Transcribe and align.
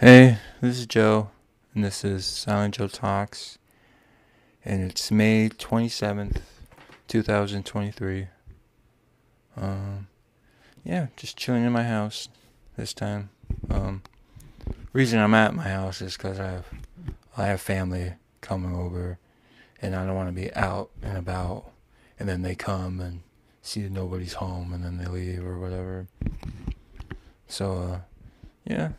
Hey, 0.00 0.38
this 0.60 0.78
is 0.78 0.86
Joe, 0.86 1.30
and 1.74 1.82
this 1.82 2.04
is 2.04 2.24
Silent 2.24 2.76
Joe 2.76 2.86
Talks, 2.86 3.58
and 4.64 4.88
it's 4.88 5.10
May 5.10 5.48
27th, 5.48 6.36
2023. 7.08 8.28
Um, 9.56 10.06
yeah, 10.84 11.08
just 11.16 11.36
chilling 11.36 11.64
in 11.64 11.72
my 11.72 11.82
house 11.82 12.28
this 12.76 12.94
time. 12.94 13.30
Um, 13.68 14.02
reason 14.92 15.18
I'm 15.18 15.34
at 15.34 15.52
my 15.52 15.68
house 15.68 16.00
is 16.00 16.16
because 16.16 16.38
I 16.38 16.46
have, 16.46 16.66
I 17.36 17.46
have 17.46 17.60
family 17.60 18.12
coming 18.40 18.76
over, 18.76 19.18
and 19.82 19.96
I 19.96 20.06
don't 20.06 20.14
want 20.14 20.28
to 20.28 20.32
be 20.32 20.54
out 20.54 20.90
and 21.02 21.18
about, 21.18 21.72
and 22.20 22.28
then 22.28 22.42
they 22.42 22.54
come 22.54 23.00
and 23.00 23.22
see 23.62 23.82
that 23.82 23.90
nobody's 23.90 24.34
home, 24.34 24.72
and 24.72 24.84
then 24.84 24.98
they 24.98 25.06
leave 25.06 25.44
or 25.44 25.58
whatever. 25.58 26.06
So, 27.48 27.72
uh, 27.78 28.00
yeah 28.64 28.90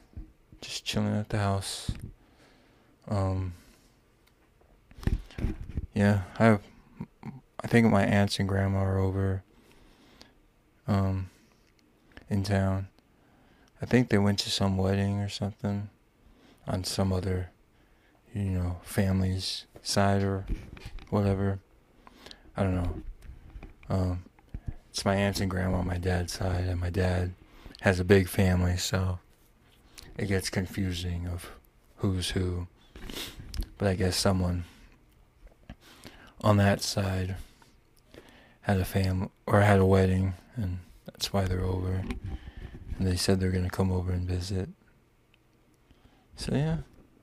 just 0.62 0.86
chilling 0.86 1.16
at 1.16 1.30
the 1.30 1.38
house. 1.38 1.92
Um, 3.08 3.54
yeah, 5.94 6.24
I 6.38 6.46
have, 6.46 6.62
I 7.64 7.68
think 7.68 7.92
my 7.92 8.04
aunts 8.04 8.40
and 8.40 8.48
grandma 8.48 8.80
are 8.80 9.00
over. 9.00 9.44
Um, 10.88 11.30
in 12.30 12.44
town. 12.44 12.88
I 13.82 13.86
think 13.86 14.10
they 14.10 14.18
went 14.18 14.40
to 14.40 14.50
some 14.50 14.78
wedding 14.78 15.20
or 15.20 15.30
something 15.30 15.90
on 16.68 16.84
some 16.84 17.12
other, 17.12 17.50
you 18.34 18.44
know, 18.44 18.80
family's 18.84 19.66
side 19.82 20.22
or 20.22 20.46
whatever. 21.10 21.60
I 22.56 22.64
don't 22.64 22.76
know. 22.76 23.02
Um, 23.90 24.24
it's 24.90 25.06
my 25.06 25.16
aunts 25.16 25.40
and 25.40 25.50
grandma 25.50 25.78
on 25.78 25.88
my 25.88 25.98
dad's 25.98 26.34
side, 26.34 26.66
and 26.66 26.80
my 26.80 26.90
dad 26.90 27.34
has 27.82 28.00
a 28.00 28.04
big 28.04 28.28
family, 28.28 28.78
so 28.78 29.20
it 30.20 30.28
gets 30.28 30.50
confusing 30.50 31.28
of 31.28 31.50
who's 31.98 32.32
who. 32.32 32.68
But 33.78 33.88
I 33.88 33.94
guess 33.96 34.18
someone 34.18 34.66
on 36.42 36.58
that 36.58 36.82
side 36.82 37.38
had 38.62 38.78
a 38.78 38.86
family 38.86 39.30
or 39.46 39.62
had 39.62 39.80
a 39.80 39.86
wedding, 39.86 40.34
and 40.58 40.80
that's 41.06 41.32
why 41.32 41.46
they're 41.46 41.64
over. 41.64 42.04
And 42.98 43.08
they 43.08 43.16
said 43.16 43.40
they're 43.40 43.50
gonna 43.50 43.70
come 43.70 43.92
over 43.92 44.12
and 44.12 44.28
visit. 44.28 44.70
So 46.36 46.54
yeah, 46.54 46.78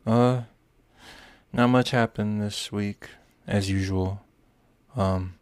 uh, 0.06 0.43
not 1.53 1.69
much 1.69 1.91
happened 1.91 2.41
this 2.41 2.73
week 2.73 3.11
as 3.47 3.71
usual. 3.71 4.23
Um, 4.97 5.34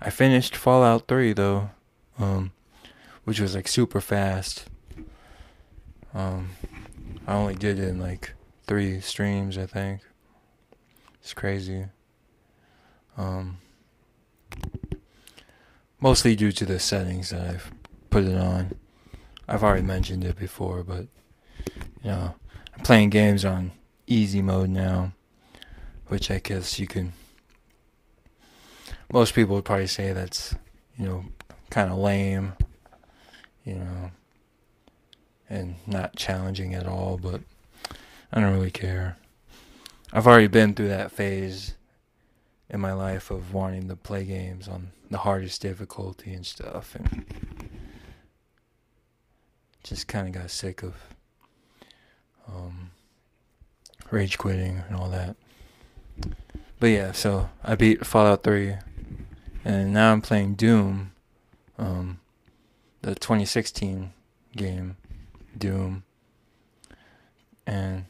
I 0.00 0.08
finished 0.08 0.56
Fallout 0.56 1.08
3 1.08 1.34
though, 1.34 1.70
um, 2.18 2.52
which 3.24 3.38
was 3.38 3.54
like 3.54 3.68
super 3.68 4.00
fast. 4.00 4.64
Um, 6.14 6.50
I 7.26 7.34
only 7.34 7.54
did 7.54 7.78
it 7.78 7.88
in 7.88 7.98
like 7.98 8.34
three 8.66 9.00
streams, 9.00 9.58
I 9.58 9.66
think. 9.66 10.00
It's 11.20 11.34
crazy. 11.34 11.86
Um, 13.16 13.58
mostly 16.00 16.36
due 16.36 16.52
to 16.52 16.64
the 16.64 16.78
settings 16.78 17.30
that 17.30 17.42
I've 17.42 17.72
put 18.10 18.24
it 18.24 18.36
on. 18.36 18.76
I've 19.48 19.64
already 19.64 19.82
mentioned 19.82 20.24
it 20.24 20.38
before, 20.38 20.84
but 20.84 21.06
you 22.02 22.10
know, 22.10 22.34
I'm 22.74 22.84
playing 22.84 23.10
games 23.10 23.44
on 23.44 23.72
easy 24.06 24.42
mode 24.42 24.70
now, 24.70 25.12
which 26.06 26.30
I 26.30 26.38
guess 26.38 26.78
you 26.78 26.86
can. 26.86 27.12
Most 29.12 29.34
people 29.34 29.56
would 29.56 29.64
probably 29.64 29.86
say 29.86 30.12
that's, 30.12 30.54
you 30.96 31.06
know, 31.06 31.24
kind 31.70 31.90
of 31.90 31.98
lame, 31.98 32.54
you 33.64 33.74
know, 33.74 34.10
and 35.48 35.76
not 35.86 36.16
challenging 36.16 36.74
at 36.74 36.86
all, 36.86 37.18
but 37.18 37.40
I 38.32 38.40
don't 38.40 38.52
really 38.52 38.70
care. 38.70 39.16
I've 40.12 40.26
already 40.26 40.46
been 40.46 40.74
through 40.74 40.88
that 40.88 41.12
phase 41.12 41.74
in 42.68 42.80
my 42.80 42.92
life 42.92 43.30
of 43.30 43.52
wanting 43.52 43.88
to 43.88 43.96
play 43.96 44.24
games 44.24 44.68
on 44.68 44.88
the 45.10 45.18
hardest 45.18 45.62
difficulty 45.62 46.32
and 46.32 46.44
stuff 46.44 46.94
and 46.94 47.24
just 49.84 50.08
kind 50.08 50.26
of 50.26 50.42
got 50.42 50.50
sick 50.50 50.82
of 50.82 50.94
um, 52.48 52.90
rage 54.10 54.36
quitting 54.38 54.82
and 54.88 54.96
all 54.96 55.08
that. 55.10 55.36
But 56.80 56.88
yeah, 56.88 57.12
so 57.12 57.50
I 57.62 57.76
beat 57.76 58.04
Fallout 58.04 58.42
3 58.42 58.76
and 59.64 59.92
now 59.92 60.12
I'm 60.12 60.22
playing 60.22 60.54
Doom 60.54 61.12
um, 61.78 62.20
the 63.02 63.14
2016 63.14 64.12
game 64.56 64.96
Doom, 65.58 66.04
and 67.66 68.04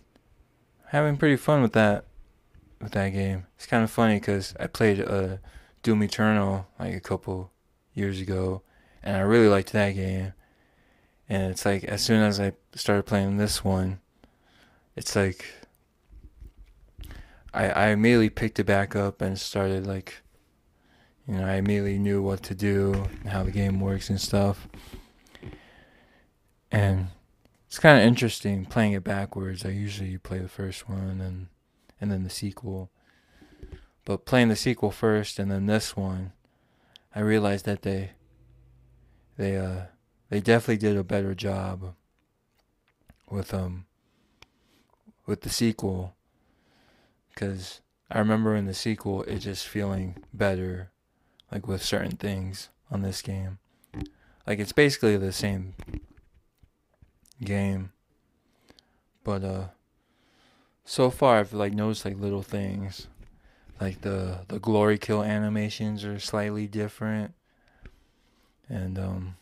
having 0.89 1.17
pretty 1.17 1.37
fun 1.37 1.62
with 1.62 1.73
that 1.73 2.05
with 2.81 2.93
that 2.93 3.11
game. 3.11 3.47
It's 3.57 3.67
kind 3.67 3.84
of 3.84 3.91
funny 3.91 4.19
because 4.19 4.55
I 4.59 4.67
played 4.67 5.01
uh, 5.01 5.39
Doom 5.83 6.03
Eternal 6.03 6.67
like 6.79 6.95
a 6.95 7.01
couple 7.01 7.51
years 7.95 8.21
ago, 8.21 8.62
and 9.03 9.17
I 9.17 9.21
really 9.21 9.49
liked 9.49 9.73
that 9.73 9.93
game. 9.93 10.33
And 11.29 11.51
it's 11.51 11.65
like 11.65 11.84
as 11.84 12.03
soon 12.03 12.23
as 12.23 12.39
I 12.39 12.53
started 12.75 13.05
playing 13.05 13.37
this 13.37 13.65
one, 13.65 14.01
it's 14.95 15.17
like 15.17 15.45
I 17.53 17.69
I 17.69 17.87
immediately 17.89 18.31
picked 18.31 18.59
it 18.59 18.65
back 18.65 18.95
up 18.95 19.21
and 19.21 19.39
started 19.39 19.87
like 19.87 20.23
you 21.27 21.34
know, 21.34 21.45
I 21.45 21.55
immediately 21.55 21.99
knew 21.99 22.23
what 22.23 22.43
to 22.45 22.55
do 22.55 23.09
and 23.23 23.31
how 23.31 23.43
the 23.43 23.51
game 23.51 23.81
works 23.81 24.11
and 24.11 24.21
stuff. 24.21 24.69
And 26.71 27.09
it's 27.77 27.83
kind 27.83 27.99
of 27.99 28.07
interesting 28.07 28.65
playing 28.65 28.95
it 28.95 29.05
backwards. 29.05 29.63
I 29.67 29.69
usually 29.69 30.17
play 30.17 30.39
the 30.39 30.49
first 30.49 30.89
one 30.89 31.21
and 31.21 31.49
and 32.01 32.11
then 32.11 32.25
the 32.25 32.31
sequel. 32.31 32.91
But 34.07 34.25
playing 34.25 34.49
the 34.49 34.57
sequel 34.57 34.91
first 34.91 35.39
and 35.39 35.51
then 35.51 35.67
this 35.67 35.95
one, 35.95 36.33
I 37.15 37.21
realized 37.21 37.67
that 37.67 37.83
they 37.83 38.13
they 39.37 39.59
uh 39.59 39.89
they 40.31 40.41
definitely 40.41 40.79
did 40.79 40.97
a 40.97 41.05
better 41.05 41.35
job 41.35 41.95
with 43.29 43.53
um 43.53 43.85
with 45.27 45.43
the 45.43 45.51
sequel 45.51 46.17
cuz 47.35 47.83
I 48.11 48.19
remember 48.19 48.57
in 48.57 48.65
the 48.65 48.73
sequel 48.73 49.23
it 49.25 49.41
just 49.41 49.69
feeling 49.69 50.25
better 50.33 50.93
like 51.53 51.67
with 51.69 51.83
certain 51.83 52.17
things 52.17 52.71
on 52.91 53.03
this 53.03 53.21
game. 53.21 53.59
Like 54.47 54.61
it's 54.61 54.73
basically 54.73 55.19
the 55.19 55.31
same 55.31 55.75
game. 57.43 57.93
But 59.25 59.45
uh 59.45 59.65
so 60.85 61.11
far 61.11 61.39
I've 61.39 61.53
like 61.53 61.73
noticed 61.73 62.05
like 62.05 62.19
little 62.19 62.43
things. 62.43 63.09
Like 63.81 64.03
the 64.03 64.41
the 64.49 64.59
glory 64.59 64.99
kill 64.99 65.23
animations 65.23 66.05
are 66.05 66.19
slightly 66.19 66.67
different. 66.67 67.35
And 68.69 68.99
um 68.99 69.37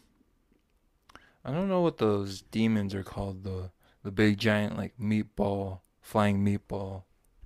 I 1.45 1.53
don't 1.53 1.69
know 1.69 1.83
what 1.83 1.99
those 1.99 2.43
demons 2.43 2.95
are 2.95 3.03
called, 3.03 3.45
the 3.45 3.71
the 4.03 4.11
big 4.11 4.39
giant 4.39 4.77
like 4.77 4.95
meatball 4.99 5.81
flying 6.01 6.45
meatball 6.45 7.05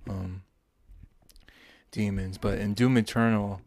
um 0.09 0.43
demons. 1.91 2.37
But 2.37 2.59
in 2.59 2.73
Doom 2.73 2.97
Eternal 2.97 3.61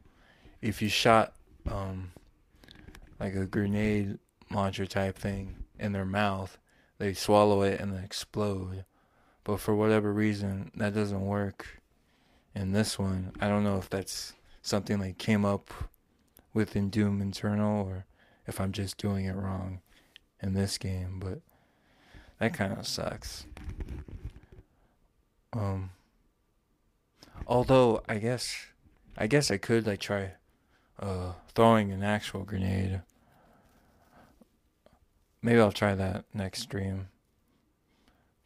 if 0.61 0.81
you 0.81 0.89
shot 0.89 1.35
um 1.71 2.13
like 3.21 3.35
a 3.35 3.47
grenade 3.47 4.19
launcher 4.51 4.87
type 4.87 5.17
thing 5.17 5.65
in 5.79 5.93
their 5.93 6.05
mouth, 6.05 6.59
they 7.03 7.13
swallow 7.15 7.63
it 7.63 7.81
and 7.81 7.99
explode. 7.99 8.85
But 9.43 9.59
for 9.59 9.75
whatever 9.75 10.13
reason, 10.13 10.71
that 10.77 10.95
doesn't 10.95 11.27
work 11.27 11.83
in 12.55 12.71
this 12.71 12.97
one. 12.97 13.33
I 13.41 13.49
don't 13.49 13.65
know 13.65 13.77
if 13.77 13.91
that's 13.91 14.35
something 14.63 15.01
they 15.01 15.13
came 15.13 15.45
up 15.45 15.75
with 16.55 16.77
in 16.77 16.91
Doom 16.91 17.21
Eternal 17.21 17.89
or 17.89 18.07
if 18.47 18.61
I'm 18.61 18.71
just 18.71 18.99
doing 18.99 19.25
it 19.25 19.35
wrong 19.35 19.81
in 20.41 20.55
this 20.55 20.79
game, 20.79 21.19
but 21.19 21.41
that 22.39 22.55
kind 22.55 22.73
of 22.73 22.87
sucks. 22.87 23.47
Um 25.53 25.91
although 27.49 28.01
I 28.09 28.19
guess 28.19 28.55
I 29.19 29.27
guess 29.27 29.51
I 29.51 29.57
could 29.57 29.89
like 29.89 29.99
try 29.99 30.35
uh 31.01 31.33
throwing 31.57 31.91
an 31.91 32.05
actual 32.05 32.45
grenade 32.45 33.03
Maybe 35.43 35.61
I'll 35.61 35.73
try 35.73 35.95
that 35.95 36.25
next 36.33 36.61
stream. 36.61 37.09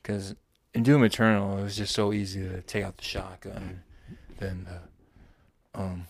Because 0.03 0.35
in 0.73 0.83
Doom 0.83 1.05
Eternal, 1.05 1.59
it 1.59 1.63
was 1.63 1.77
just 1.77 1.95
so 1.95 2.13
easy 2.13 2.41
to 2.41 2.63
take 2.63 2.85
out 2.85 2.97
the 2.97 3.05
shotgun. 3.05 3.83
Then 4.39 4.67
the 4.69 5.81
um 5.81 6.07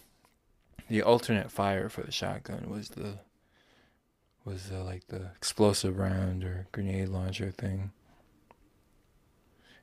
the 0.88 1.02
alternate 1.02 1.50
fire 1.50 1.88
for 1.88 2.02
the 2.02 2.12
shotgun 2.12 2.70
was 2.70 2.90
the 2.90 3.18
was 4.44 4.68
the, 4.68 4.82
like 4.82 5.08
the 5.08 5.30
explosive 5.34 5.98
round 5.98 6.44
or 6.44 6.68
grenade 6.72 7.08
launcher 7.08 7.50
thing. 7.50 7.90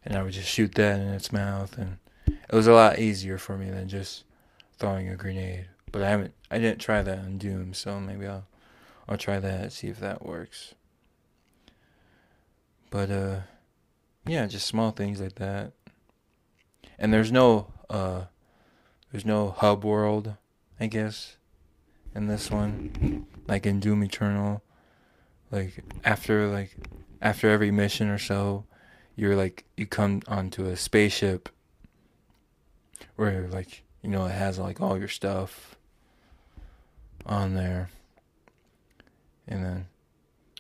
And 0.06 0.16
I 0.18 0.24
would 0.24 0.34
just 0.34 0.50
shoot 0.50 0.76
that 0.76 1.00
in 1.00 1.10
its 1.10 1.32
mouth, 1.32 1.78
and 1.78 1.98
it 2.28 2.54
was 2.54 2.68
a 2.68 2.74
lot 2.74 3.00
easier 3.00 3.38
for 3.38 3.58
me 3.58 3.70
than 3.70 3.90
just 3.90 4.24
throwing 4.78 5.10
a 5.10 5.16
grenade. 5.16 5.68
But 5.92 6.04
I 6.04 6.10
haven't, 6.10 6.34
I 6.50 6.60
didn't 6.60 6.80
try 6.80 7.02
that 7.02 7.20
on 7.20 7.38
Doom, 7.38 7.74
so 7.74 8.00
maybe 8.00 8.26
I'll, 8.26 8.46
I'll 9.08 9.18
try 9.18 9.40
that 9.40 9.72
see 9.72 9.88
if 9.88 10.00
that 10.00 10.26
works. 10.26 10.76
But 12.94 13.10
uh 13.10 13.40
yeah, 14.28 14.46
just 14.46 14.68
small 14.68 14.92
things 14.92 15.20
like 15.20 15.34
that. 15.36 15.72
And 17.00 17.12
there's 17.12 17.32
no 17.32 17.74
uh 17.90 18.26
there's 19.12 19.26
no 19.26 19.50
hub 19.50 19.84
world, 19.84 20.36
I 20.80 20.86
guess, 20.86 21.38
in 22.14 22.28
this 22.28 22.52
one. 22.52 23.26
Like 23.48 23.66
in 23.66 23.80
Doom 23.80 24.04
Eternal. 24.04 24.62
Like 25.50 25.84
after 26.06 26.48
like 26.48 26.76
after 27.20 27.50
every 27.50 27.72
mission 27.72 28.10
or 28.10 28.20
so, 28.20 28.66
you're 29.16 29.36
like 29.36 29.66
you 29.76 29.88
come 29.88 30.22
onto 30.28 30.66
a 30.66 30.78
spaceship 30.78 31.50
where 33.16 33.48
like 33.48 33.82
you 34.04 34.10
know 34.12 34.28
it 34.28 34.34
has 34.34 34.60
like 34.60 34.80
all 34.80 35.00
your 35.00 35.08
stuff 35.08 35.78
on 37.26 37.56
there 37.56 37.90
and 39.48 39.64
then 39.66 39.88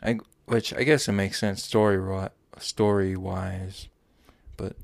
i 0.01 0.17
which 0.45 0.73
i 0.73 0.83
guess 0.83 1.07
it 1.07 1.13
makes 1.13 1.39
sense 1.39 1.63
story 1.63 2.29
story 2.59 3.15
wise 3.15 3.87
but 4.57 4.75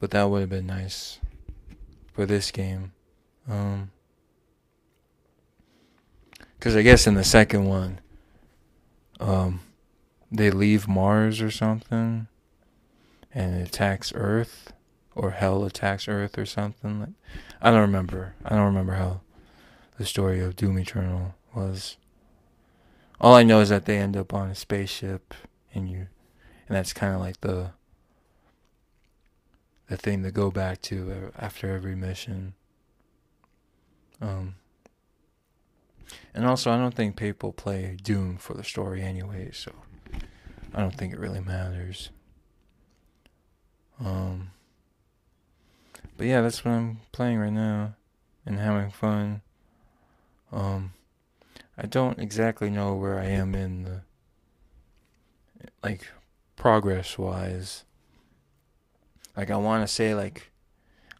but 0.00 0.10
that 0.10 0.24
would 0.24 0.40
have 0.40 0.50
been 0.50 0.66
nice 0.66 1.18
for 2.12 2.26
this 2.26 2.50
game 2.50 2.92
um 3.48 3.90
because 6.58 6.76
i 6.76 6.82
guess 6.82 7.06
in 7.06 7.14
the 7.14 7.24
second 7.24 7.64
one 7.64 8.00
um 9.20 9.60
they 10.30 10.50
leave 10.50 10.88
Mars 10.88 11.40
or 11.40 11.50
something 11.50 12.26
and 13.32 13.54
it 13.54 13.68
attacks 13.68 14.12
Earth 14.14 14.72
or 15.14 15.32
hell 15.32 15.64
attacks 15.64 16.08
Earth 16.08 16.38
or 16.38 16.46
something. 16.46 17.00
Like 17.00 17.08
I 17.60 17.70
don't 17.70 17.80
remember. 17.80 18.34
I 18.44 18.56
don't 18.56 18.66
remember 18.66 18.94
how 18.94 19.20
the 19.98 20.04
story 20.04 20.40
of 20.40 20.56
Doom 20.56 20.78
Eternal 20.78 21.34
was. 21.54 21.96
All 23.20 23.34
I 23.34 23.42
know 23.42 23.60
is 23.60 23.70
that 23.70 23.86
they 23.86 23.98
end 23.98 24.16
up 24.16 24.34
on 24.34 24.50
a 24.50 24.54
spaceship 24.54 25.34
and 25.74 25.90
you 25.90 26.08
and 26.68 26.76
that's 26.76 26.92
kind 26.92 27.14
of 27.14 27.20
like 27.20 27.40
the 27.40 27.70
the 29.88 29.96
thing 29.96 30.22
to 30.22 30.30
go 30.30 30.50
back 30.50 30.82
to 30.82 31.32
after 31.38 31.70
every 31.70 31.94
mission. 31.94 32.54
Um 34.20 34.56
and 36.34 36.46
also 36.46 36.70
I 36.70 36.76
don't 36.76 36.94
think 36.94 37.16
people 37.16 37.52
play 37.52 37.96
Doom 38.02 38.36
for 38.36 38.54
the 38.54 38.64
story 38.64 39.02
anyway, 39.02 39.50
so 39.52 39.72
I 40.74 40.80
don't 40.80 40.94
think 40.94 41.12
it 41.12 41.18
really 41.18 41.40
matters. 41.40 42.10
Um, 43.98 44.50
but 46.16 46.26
yeah, 46.26 46.42
that's 46.42 46.64
what 46.64 46.72
I'm 46.72 47.00
playing 47.12 47.38
right 47.38 47.52
now 47.52 47.94
and 48.44 48.58
having 48.58 48.90
fun. 48.90 49.40
Um, 50.52 50.92
I 51.78 51.86
don't 51.86 52.18
exactly 52.18 52.70
know 52.70 52.94
where 52.94 53.18
I 53.18 53.26
am 53.26 53.54
in 53.54 53.82
the 53.84 54.02
like 55.82 56.08
progress 56.56 57.18
wise. 57.18 57.84
Like 59.36 59.50
I 59.50 59.56
want 59.56 59.86
to 59.86 59.92
say 59.92 60.14
like 60.14 60.50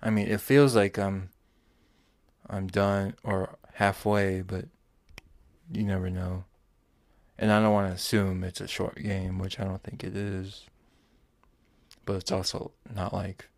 I 0.03 0.11
mean, 0.11 0.29
it 0.29 0.41
feels 0.41 0.77
like 0.77 0.99
I'm 0.99 1.31
I'm 2.49 2.69
done 2.69 3.15
or 3.23 3.57
halfway, 3.75 4.41
but 4.43 4.67
you 5.71 5.85
never 5.85 6.11
know. 6.11 6.45
And 7.39 7.53
I 7.53 7.61
don't 7.61 7.73
want 7.73 7.89
to 7.89 7.95
assume 7.95 8.45
it's 8.45 8.61
a 8.61 8.69
short 8.69 8.97
game, 8.97 9.39
which 9.39 9.61
I 9.61 9.65
don't 9.65 9.83
think 9.83 10.03
it 10.03 10.17
is. 10.17 10.65
But 12.07 12.17
it's 12.17 12.33
also 12.33 12.71
not 12.95 13.13
like, 13.13 13.49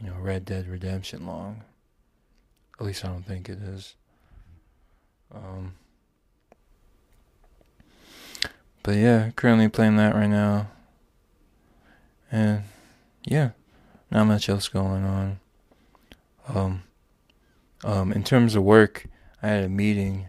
you 0.00 0.06
know, 0.08 0.16
Red 0.18 0.44
Dead 0.44 0.66
Redemption 0.66 1.26
long. 1.26 1.62
At 2.80 2.86
least 2.86 3.04
I 3.04 3.08
don't 3.08 3.26
think 3.26 3.48
it 3.48 3.58
is. 3.62 3.94
Um, 5.32 5.74
but 8.86 8.94
yeah, 8.94 9.30
currently 9.34 9.68
playing 9.68 9.96
that 9.96 10.14
right 10.14 10.28
now. 10.28 10.68
And 12.30 12.62
yeah, 13.24 13.50
not 14.12 14.28
much 14.28 14.48
else 14.48 14.68
going 14.68 15.04
on. 15.04 15.40
Um, 16.48 16.82
um, 17.82 18.12
in 18.12 18.22
terms 18.22 18.54
of 18.54 18.62
work, 18.62 19.06
I 19.42 19.48
had 19.48 19.64
a 19.64 19.68
meeting 19.68 20.28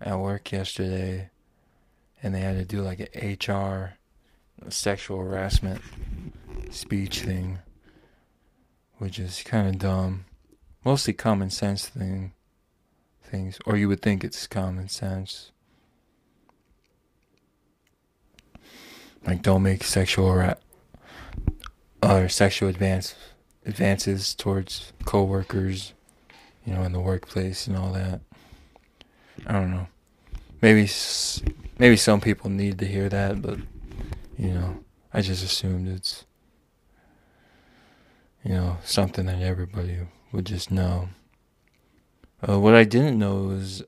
at 0.00 0.18
work 0.18 0.50
yesterday 0.50 1.28
and 2.22 2.34
they 2.34 2.40
had 2.40 2.56
to 2.56 2.64
do 2.64 2.80
like 2.80 3.10
an 3.14 3.36
HR 3.38 3.98
sexual 4.70 5.18
harassment 5.18 5.82
speech 6.70 7.20
thing, 7.20 7.58
which 8.96 9.18
is 9.18 9.42
kind 9.44 9.68
of 9.68 9.78
dumb. 9.78 10.24
Mostly 10.82 11.12
common 11.12 11.50
sense 11.50 11.86
thing 11.86 12.32
things, 13.22 13.58
or 13.66 13.76
you 13.76 13.86
would 13.86 14.00
think 14.00 14.24
it's 14.24 14.46
common 14.46 14.88
sense. 14.88 15.52
Like 19.26 19.42
don't 19.42 19.62
make 19.62 19.84
sexual 19.84 20.34
ra- 20.34 20.54
or 22.02 22.28
sexual 22.28 22.68
advance 22.68 23.14
advances 23.66 24.34
towards 24.34 24.92
coworkers, 25.04 25.92
you 26.64 26.74
know, 26.74 26.82
in 26.82 26.92
the 26.92 27.00
workplace 27.00 27.66
and 27.66 27.76
all 27.76 27.92
that. 27.92 28.20
I 29.46 29.52
don't 29.52 29.70
know. 29.70 29.86
Maybe 30.62 30.88
maybe 31.78 31.96
some 31.96 32.20
people 32.20 32.50
need 32.50 32.78
to 32.78 32.86
hear 32.86 33.08
that, 33.08 33.40
but 33.40 33.58
you 34.38 34.54
know, 34.54 34.84
I 35.12 35.20
just 35.20 35.44
assumed 35.44 35.88
it's 35.88 36.24
you 38.44 38.54
know 38.54 38.78
something 38.84 39.26
that 39.26 39.42
everybody 39.42 39.98
would 40.32 40.46
just 40.46 40.70
know. 40.70 41.08
Uh, 42.46 42.58
what 42.58 42.74
I 42.74 42.84
didn't 42.84 43.18
know 43.18 43.50
is 43.50 43.82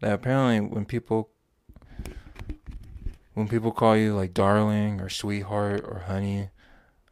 that 0.00 0.12
apparently 0.12 0.60
when 0.60 0.84
people 0.84 1.30
when 3.34 3.48
people 3.48 3.72
call 3.72 3.96
you 3.96 4.14
like 4.14 4.32
darling 4.32 5.00
or 5.00 5.08
sweetheart 5.08 5.84
or 5.84 6.04
honey, 6.06 6.50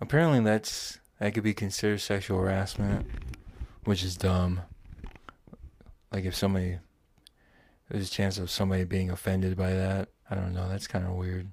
apparently 0.01 0.41
that's 0.41 0.99
that 1.19 1.35
could 1.35 1.45
be 1.45 1.55
considered 1.55 2.01
sexual 2.01 2.41
harassment, 2.41 3.07
which 3.85 4.03
is 4.03 4.17
dumb. 4.17 4.63
Like 6.11 6.25
if 6.25 6.35
somebody 6.35 6.79
there's 7.89 8.09
a 8.09 8.11
chance 8.11 8.39
of 8.39 8.51
somebody 8.51 8.85
being 8.85 9.11
offended 9.11 9.57
by 9.57 9.71
that. 9.75 10.09
I 10.31 10.35
don't 10.35 10.55
know. 10.55 10.67
That's 10.69 10.87
kind 10.87 11.05
of 11.05 11.13
weird. 11.13 11.49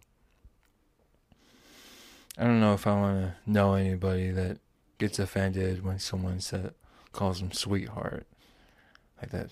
I 2.38 2.46
don't 2.46 2.62
know 2.62 2.74
if 2.74 2.88
I 2.88 2.94
want 2.94 3.22
to 3.22 3.52
know 3.52 3.74
anybody 3.74 4.32
that 4.32 4.60
gets 5.00 5.20
offended 5.20 5.84
when 5.84 6.00
someone 6.00 6.40
said, 6.40 6.74
calls 7.12 7.40
them 7.40 7.52
sweetheart. 7.52 8.26
Like 9.20 9.32
that. 9.32 9.50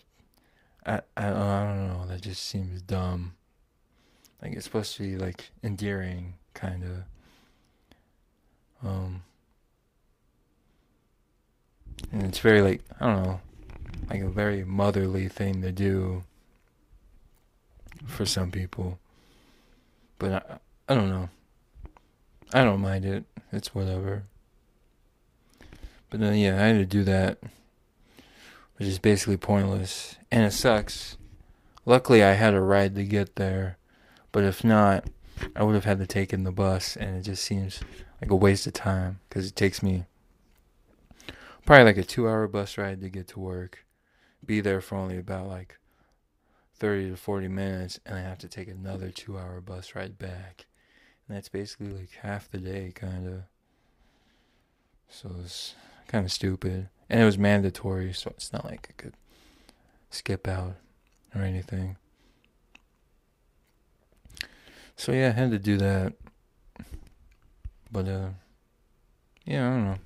I, 0.85 1.01
I, 1.17 1.27
I 1.27 1.63
don't 1.65 1.87
know. 1.89 2.05
That 2.07 2.21
just 2.21 2.45
seems 2.45 2.81
dumb. 2.81 3.36
Like 4.41 4.53
it's 4.53 4.65
supposed 4.65 4.95
to 4.97 5.03
be 5.03 5.17
like 5.17 5.51
endearing, 5.63 6.35
kind 6.53 6.83
of. 6.83 8.87
Um. 8.87 9.23
And 12.11 12.23
it's 12.23 12.39
very 12.39 12.61
like 12.61 12.81
I 12.99 13.07
don't 13.07 13.23
know, 13.23 13.41
like 14.09 14.21
a 14.21 14.29
very 14.29 14.63
motherly 14.63 15.27
thing 15.27 15.61
to 15.61 15.71
do 15.71 16.23
for 18.05 18.25
some 18.25 18.51
people. 18.51 18.99
But 20.19 20.31
I, 20.31 20.91
I 20.91 20.95
don't 20.95 21.09
know. 21.09 21.29
I 22.53 22.63
don't 22.63 22.81
mind 22.81 23.05
it. 23.05 23.25
It's 23.51 23.75
whatever. 23.75 24.23
But 26.09 26.21
then, 26.21 26.35
yeah, 26.35 26.55
I 26.55 26.67
had 26.67 26.77
to 26.77 26.85
do 26.85 27.03
that, 27.03 27.39
which 28.77 28.87
is 28.87 28.99
basically 28.99 29.37
pointless. 29.37 30.15
And 30.31 30.45
it 30.45 30.51
sucks. 30.51 31.17
Luckily, 31.85 32.23
I 32.23 32.33
had 32.33 32.53
a 32.53 32.61
ride 32.61 32.95
to 32.95 33.03
get 33.03 33.35
there. 33.35 33.76
But 34.37 34.43
if 34.43 34.63
not, 34.63 35.05
I 35.55 35.63
would 35.63 35.73
have 35.73 35.85
had 35.85 35.97
to 35.97 36.05
take 36.05 36.31
in 36.31 36.43
the 36.43 36.51
bus. 36.51 36.95
And 36.95 37.17
it 37.17 37.23
just 37.23 37.43
seems 37.43 37.79
like 38.21 38.29
a 38.29 38.35
waste 38.35 38.67
of 38.67 38.73
time 38.73 39.19
because 39.27 39.47
it 39.47 39.55
takes 39.55 39.81
me 39.81 40.05
probably 41.65 41.85
like 41.85 41.97
a 41.97 42.03
two 42.03 42.29
hour 42.29 42.47
bus 42.47 42.77
ride 42.77 43.01
to 43.01 43.09
get 43.09 43.29
to 43.29 43.39
work. 43.39 43.83
Be 44.45 44.61
there 44.61 44.79
for 44.79 44.93
only 44.93 45.17
about 45.17 45.47
like 45.47 45.79
30 46.75 47.09
to 47.09 47.17
40 47.17 47.47
minutes 47.47 47.99
and 48.05 48.15
I 48.15 48.21
have 48.21 48.37
to 48.37 48.47
take 48.47 48.67
another 48.67 49.09
two 49.09 49.39
hour 49.39 49.59
bus 49.59 49.95
ride 49.95 50.19
back. 50.19 50.67
And 51.27 51.35
that's 51.35 51.49
basically 51.49 51.87
like 51.87 52.11
half 52.21 52.47
the 52.47 52.59
day, 52.59 52.91
kind 52.93 53.25
of. 53.27 53.41
So 55.09 55.31
it's 55.43 55.73
kind 56.07 56.25
of 56.25 56.31
stupid. 56.31 56.89
And 57.09 57.19
it 57.19 57.25
was 57.25 57.39
mandatory, 57.39 58.13
so 58.13 58.31
it's 58.37 58.53
not 58.53 58.65
like 58.65 58.87
I 58.91 59.01
could 59.01 59.13
skip 60.11 60.47
out 60.47 60.75
or 61.33 61.41
anything. 61.41 61.97
So 64.97 65.13
yeah, 65.13 65.27
I 65.29 65.31
had 65.31 65.51
to 65.51 65.59
do 65.59 65.77
that. 65.77 66.13
But 67.91 68.07
uh 68.07 68.29
yeah, 69.45 69.67
I 69.67 69.69
don't 69.69 69.85
know. 69.85 69.97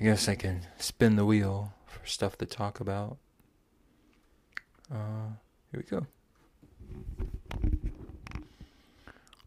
I 0.00 0.04
guess 0.04 0.28
I 0.28 0.36
can 0.36 0.60
spin 0.78 1.16
the 1.16 1.24
wheel 1.24 1.72
for 1.86 2.06
stuff 2.06 2.38
to 2.38 2.46
talk 2.46 2.78
about. 2.78 3.16
Uh, 4.94 5.32
here 5.72 5.82
we 5.82 5.82
go. 5.82 6.06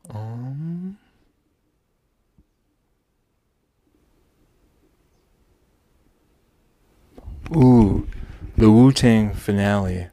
Um. 0.09 0.97
Ooh, 7.55 8.07
the 8.57 8.69
Wu 8.69 8.91
Tang 8.91 9.33
finale. 9.33 10.07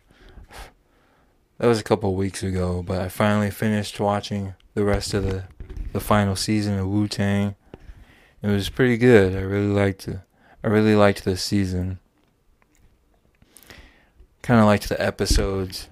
That 1.59 1.67
was 1.67 1.81
a 1.81 1.85
couple 1.85 2.15
weeks 2.15 2.45
ago, 2.45 2.85
but 2.85 3.01
I 3.01 3.09
finally 3.09 3.51
finished 3.51 3.99
watching 3.99 4.55
the 4.75 4.85
rest 4.85 5.13
of 5.13 5.25
the 5.25 5.45
the 5.93 5.99
final 5.99 6.37
season 6.37 6.79
of 6.79 6.87
Wu 6.87 7.09
Tang. 7.09 7.57
It 8.43 8.49
was 8.49 8.69
pretty 8.69 8.97
good. 8.97 9.35
I 9.35 9.41
really 9.41 9.67
liked 9.67 10.07
it. 10.07 10.21
I 10.63 10.69
really 10.69 10.95
liked 10.95 11.25
this 11.25 11.43
season. 11.43 11.99
Kind 14.41 14.61
of 14.61 14.67
liked 14.67 14.89
the 14.89 15.03
episodes, 15.03 15.89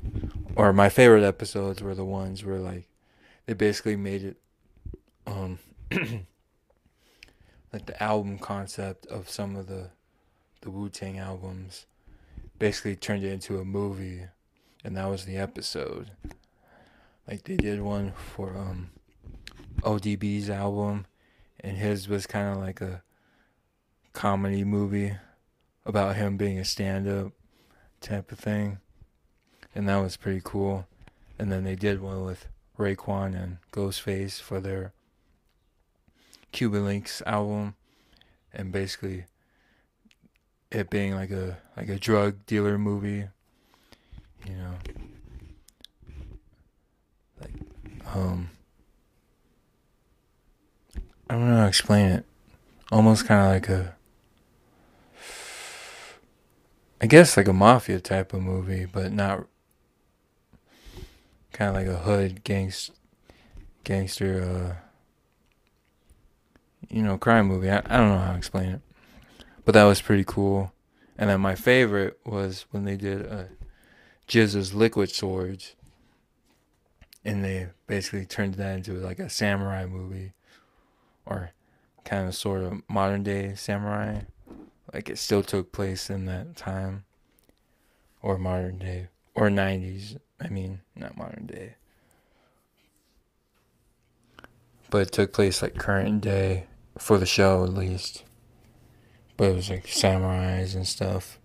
or 0.54 0.72
my 0.72 0.88
favorite 0.88 1.24
episodes 1.24 1.82
were 1.82 1.96
the 1.96 2.04
ones 2.04 2.44
where 2.44 2.60
like 2.60 2.88
they 3.46 3.52
basically 3.54 3.96
made 3.96 4.22
it, 4.22 4.36
um, 5.26 5.58
like 7.72 7.86
the 7.86 8.00
album 8.00 8.38
concept 8.38 9.04
of 9.06 9.28
some 9.28 9.56
of 9.56 9.66
the 9.66 9.90
the 10.60 10.70
Wu 10.70 10.88
Tang 10.88 11.18
albums, 11.18 11.86
basically 12.60 12.94
turned 12.94 13.24
it 13.24 13.32
into 13.32 13.58
a 13.58 13.64
movie, 13.64 14.26
and 14.84 14.96
that 14.96 15.08
was 15.08 15.24
the 15.24 15.36
episode. 15.36 16.10
Like 17.28 17.42
they 17.44 17.56
did 17.56 17.80
one 17.80 18.12
for 18.12 18.56
um 18.56 18.90
ODB's 19.82 20.48
album, 20.50 21.06
and 21.60 21.76
his 21.76 22.08
was 22.08 22.26
kind 22.26 22.48
of 22.52 22.58
like 22.58 22.80
a 22.80 23.02
comedy 24.12 24.64
movie 24.64 25.14
about 25.84 26.16
him 26.16 26.36
being 26.36 26.58
a 26.58 26.64
stand-up 26.64 27.32
type 28.00 28.32
of 28.32 28.38
thing, 28.38 28.78
and 29.74 29.88
that 29.88 29.98
was 29.98 30.16
pretty 30.16 30.40
cool. 30.42 30.86
And 31.38 31.52
then 31.52 31.64
they 31.64 31.76
did 31.76 32.00
one 32.00 32.24
with 32.24 32.48
Raekwon 32.78 33.34
and 33.34 33.58
Ghostface 33.72 34.40
for 34.40 34.60
their 34.60 34.92
Cuban 36.52 36.84
Linx 36.84 37.22
album, 37.26 37.74
and 38.52 38.72
basically 38.72 39.26
it 40.70 40.90
being 40.90 41.14
like 41.14 41.30
a 41.30 41.58
like 41.76 41.88
a 41.88 41.98
drug 41.98 42.46
dealer 42.46 42.78
movie, 42.78 43.28
you 44.48 44.56
know, 44.56 44.74
like 47.40 47.52
um, 48.14 48.50
I 51.28 51.34
don't 51.34 51.48
know 51.48 51.56
how 51.56 51.62
to 51.62 51.68
explain 51.68 52.06
it. 52.06 52.24
Almost 52.92 53.26
kind 53.26 53.40
of 53.40 53.52
like 53.52 53.68
a 53.68 53.96
I 57.00 57.06
guess 57.06 57.36
like 57.36 57.48
a 57.48 57.52
mafia 57.52 58.00
type 58.00 58.32
of 58.32 58.42
movie, 58.42 58.86
but 58.86 59.12
not 59.12 59.46
kind 61.52 61.70
of 61.70 61.74
like 61.74 61.86
a 61.86 62.02
hood 62.02 62.44
gangst 62.44 62.90
gangster 63.84 64.42
uh 64.42 64.76
you 66.88 67.02
know 67.02 67.18
crime 67.18 67.46
movie. 67.46 67.70
I, 67.70 67.78
I 67.78 67.96
don't 67.98 68.08
know 68.08 68.18
how 68.18 68.32
to 68.32 68.38
explain 68.38 68.70
it. 68.70 68.80
But 69.64 69.72
that 69.72 69.84
was 69.84 70.00
pretty 70.00 70.24
cool. 70.24 70.72
And 71.18 71.28
then 71.28 71.40
my 71.40 71.54
favorite 71.54 72.18
was 72.24 72.66
when 72.70 72.84
they 72.84 72.96
did 72.96 73.26
GZA's 74.28 74.74
Liquid 74.74 75.10
Swords. 75.10 75.74
And 77.24 77.44
they 77.44 77.68
basically 77.86 78.24
turned 78.24 78.54
that 78.54 78.76
into 78.76 78.94
like 78.94 79.18
a 79.18 79.28
samurai 79.28 79.86
movie. 79.86 80.32
Or 81.24 81.50
kind 82.04 82.28
of 82.28 82.34
sort 82.34 82.62
of 82.62 82.82
modern 82.88 83.22
day 83.22 83.54
samurai. 83.54 84.20
Like 84.92 85.08
it 85.08 85.18
still 85.18 85.42
took 85.42 85.72
place 85.72 86.10
in 86.10 86.26
that 86.26 86.56
time. 86.56 87.04
Or 88.22 88.38
modern 88.38 88.78
day. 88.78 89.08
Or 89.34 89.48
90s 89.48 90.18
i 90.40 90.48
mean 90.48 90.80
not 90.94 91.16
modern 91.16 91.46
day. 91.46 91.74
But 94.90 94.98
it 94.98 95.12
took 95.12 95.32
place 95.32 95.62
like 95.62 95.76
current 95.76 96.20
day 96.20 96.66
for 96.98 97.18
the 97.18 97.26
show 97.26 97.64
at 97.64 97.74
least. 97.74 98.24
But 99.36 99.50
it 99.50 99.56
was 99.56 99.70
like 99.70 99.86
samurais 99.86 100.74
and 100.74 100.86
stuff 100.86 101.38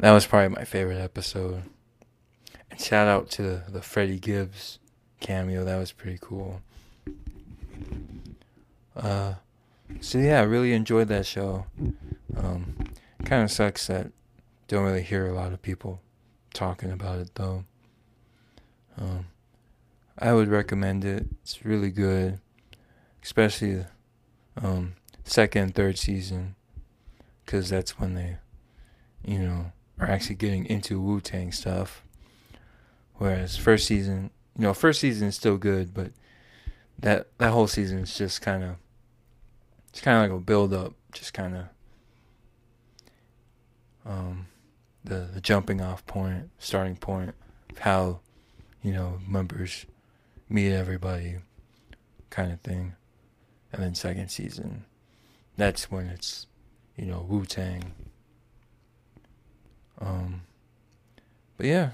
that 0.00 0.12
was 0.12 0.26
probably 0.26 0.48
my 0.48 0.64
favorite 0.64 1.00
episode 1.00 1.62
and 2.70 2.80
shout 2.80 3.08
out 3.08 3.30
to 3.30 3.42
the, 3.42 3.62
the 3.68 3.82
freddie 3.82 4.18
gibbs 4.18 4.78
cameo 5.20 5.64
that 5.64 5.76
was 5.76 5.92
pretty 5.92 6.18
cool 6.20 6.60
uh 8.96 9.34
so 10.00 10.18
yeah 10.18 10.40
i 10.40 10.42
really 10.42 10.72
enjoyed 10.72 11.08
that 11.08 11.26
show 11.26 11.66
um, 12.36 12.76
kind 13.24 13.42
of 13.42 13.50
sucks 13.50 13.86
that 13.86 14.12
don't 14.70 14.84
really 14.84 15.02
hear 15.02 15.26
a 15.26 15.34
lot 15.34 15.52
of 15.52 15.60
people 15.60 16.00
talking 16.54 16.92
about 16.92 17.18
it 17.18 17.34
though. 17.34 17.64
Um, 18.96 19.26
I 20.18 20.32
would 20.32 20.48
recommend 20.48 21.04
it. 21.04 21.26
It's 21.42 21.64
really 21.64 21.90
good, 21.90 22.40
especially 23.22 23.84
um, 24.62 24.94
second 25.24 25.62
and 25.62 25.74
third 25.74 25.98
season, 25.98 26.54
because 27.44 27.70
that's 27.70 27.98
when 27.98 28.14
they, 28.14 28.36
you 29.24 29.40
know, 29.40 29.72
are 30.00 30.08
actually 30.08 30.36
getting 30.36 30.66
into 30.66 31.00
Wu 31.00 31.20
Tang 31.20 31.52
stuff. 31.52 32.02
Whereas 33.16 33.56
first 33.56 33.86
season, 33.86 34.30
you 34.56 34.62
know, 34.62 34.74
first 34.74 35.00
season 35.00 35.28
is 35.28 35.36
still 35.36 35.58
good, 35.58 35.92
but 35.92 36.12
that 36.98 37.28
that 37.38 37.50
whole 37.50 37.66
season 37.66 37.98
is 37.98 38.16
just 38.16 38.40
kind 38.40 38.64
of, 38.64 38.76
it's 39.90 40.00
kind 40.00 40.16
of 40.16 40.22
like 40.22 40.40
a 40.40 40.42
build 40.42 40.72
up, 40.72 40.94
just 41.12 41.34
kind 41.34 41.56
of 41.56 41.64
um, 44.06 44.46
the 45.04 45.28
the 45.32 45.40
jumping 45.40 45.80
off 45.80 46.04
point, 46.06 46.50
starting 46.58 46.96
point 46.96 47.34
of 47.70 47.78
how 47.78 48.20
you 48.82 48.92
know 48.92 49.18
members 49.28 49.84
meet 50.48 50.72
everybody, 50.72 51.36
kind 52.30 52.52
of 52.52 52.60
thing, 52.62 52.94
and 53.72 53.82
then 53.82 53.94
second 53.94 54.28
season, 54.30 54.84
that's 55.56 55.90
when 55.90 56.06
it's 56.06 56.46
you 56.96 57.04
know 57.04 57.24
Wu 57.28 57.44
Tang. 57.44 57.92
Um, 60.00 60.42
but 61.56 61.66
yeah. 61.66 61.90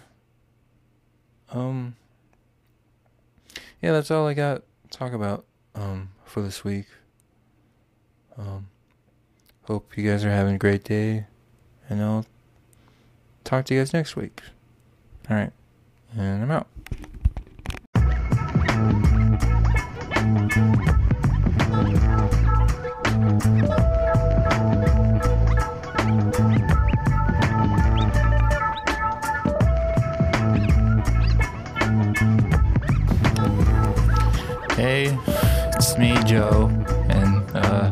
Um. 1.50 1.96
Yeah, 3.82 3.92
that's 3.92 4.10
all 4.10 4.26
I 4.26 4.34
got 4.34 4.62
to 4.90 4.98
talk 4.98 5.12
about 5.12 5.44
um 5.74 6.10
for 6.24 6.42
this 6.42 6.64
week. 6.64 6.86
Um, 8.38 8.68
hope 9.62 9.96
you 9.96 10.08
guys 10.08 10.24
are 10.24 10.30
having 10.30 10.56
a 10.56 10.58
great 10.58 10.84
day 10.84 11.26
and 11.88 12.02
I'll 12.02 12.26
talk 13.44 13.64
to 13.66 13.74
you 13.74 13.80
guys 13.80 13.92
next 13.92 14.16
week. 14.16 14.42
All 15.30 15.36
right, 15.36 15.52
and 16.16 16.42
I'm 16.42 16.50
out. 16.50 16.66
It's 35.76 35.98
me, 35.98 36.16
Joe, 36.24 36.68
and 37.10 37.44
uh, 37.54 37.90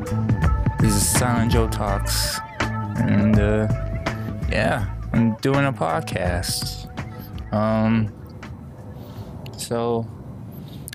this 0.80 0.94
is 0.94 1.06
Silent 1.06 1.52
Joe 1.52 1.68
Talks, 1.68 2.38
and 2.60 3.38
uh, 3.38 3.68
yeah, 4.50 4.86
I'm 5.12 5.34
doing 5.42 5.66
a 5.66 5.72
podcast. 5.72 6.88
Um, 7.52 8.10
so 9.58 10.08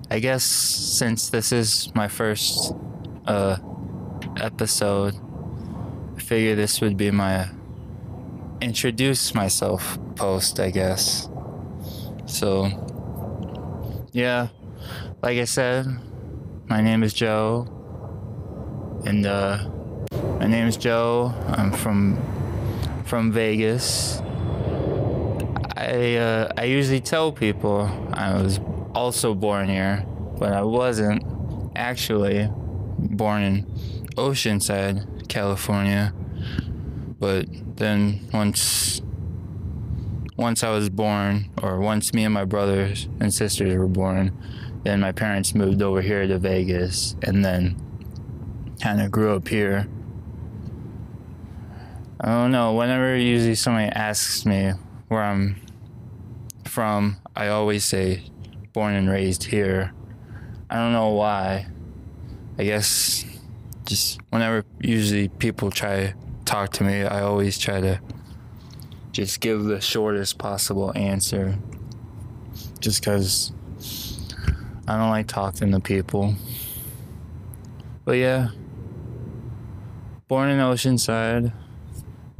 I 0.09 0.17
guess 0.17 0.43
since 0.43 1.29
this 1.29 1.51
is 1.51 1.93
my 1.93 2.07
first 2.07 2.73
uh 3.27 3.57
episode, 4.37 5.13
I 6.17 6.19
figure 6.19 6.55
this 6.55 6.81
would 6.81 6.97
be 6.97 7.11
my 7.11 7.49
introduce 8.61 9.35
myself 9.35 9.99
post, 10.15 10.59
I 10.59 10.71
guess. 10.71 11.29
So 12.25 12.65
yeah, 14.11 14.47
like 15.21 15.37
I 15.37 15.45
said, 15.45 15.85
my 16.69 16.81
name 16.81 17.01
is 17.01 17.13
Joe, 17.13 17.67
and 19.03 19.25
uh, 19.25 19.67
my 20.39 20.45
name 20.45 20.67
is 20.67 20.77
Joe. 20.77 21.33
I'm 21.47 21.71
from 21.71 22.21
from 23.05 23.31
Vegas. 23.31 24.21
I 25.75 26.15
uh, 26.17 26.53
I 26.55 26.65
usually 26.65 27.01
tell 27.01 27.31
people 27.31 27.89
I 28.13 28.35
was 28.35 28.59
also 28.93 29.33
born 29.33 29.67
here, 29.67 30.05
but 30.37 30.53
I 30.53 30.61
wasn't 30.61 31.23
actually 31.75 32.47
born 32.99 33.41
in 33.41 33.65
Oceanside, 34.15 35.27
California. 35.27 36.13
But 37.19 37.47
then 37.77 38.29
once 38.31 39.01
once 40.37 40.63
I 40.63 40.69
was 40.69 40.89
born, 40.91 41.49
or 41.63 41.79
once 41.79 42.13
me 42.13 42.25
and 42.25 42.33
my 42.33 42.45
brothers 42.45 43.09
and 43.19 43.33
sisters 43.33 43.75
were 43.75 43.87
born, 43.87 44.37
then 44.83 44.99
my 44.99 45.11
parents 45.11 45.53
moved 45.53 45.81
over 45.81 46.01
here 46.01 46.27
to 46.27 46.39
Vegas, 46.39 47.15
and 47.23 47.43
then 47.43 47.75
kind 48.81 49.01
of 49.01 49.11
grew 49.11 49.35
up 49.35 49.47
here 49.47 49.87
I 52.21 52.27
don't 52.27 52.51
know. 52.51 52.73
Whenever 52.73 53.15
usually 53.15 53.55
somebody 53.55 53.87
asks 53.87 54.45
me 54.45 54.73
where 55.07 55.23
I'm 55.23 55.61
from, 56.65 57.17
I 57.33 57.47
always 57.47 57.85
say 57.85 58.23
born 58.73 58.93
and 58.93 59.09
raised 59.09 59.45
here. 59.45 59.93
I 60.69 60.75
don't 60.75 60.91
know 60.91 61.11
why. 61.11 61.67
I 62.57 62.65
guess 62.65 63.23
just 63.85 64.19
whenever 64.31 64.65
usually 64.81 65.29
people 65.29 65.71
try 65.71 66.07
to 66.07 66.13
talk 66.43 66.73
to 66.73 66.83
me, 66.83 67.03
I 67.03 67.21
always 67.21 67.57
try 67.57 67.79
to 67.79 68.01
just 69.13 69.39
give 69.39 69.63
the 69.63 69.79
shortest 69.79 70.37
possible 70.37 70.91
answer. 70.97 71.57
Just 72.81 72.99
because 72.99 73.53
I 74.89 74.97
don't 74.97 75.11
like 75.11 75.27
talking 75.27 75.71
to 75.71 75.79
people. 75.79 76.33
but 78.05 78.13
yeah, 78.13 78.49
born 80.27 80.49
in 80.49 80.57
Oceanside, 80.57 81.53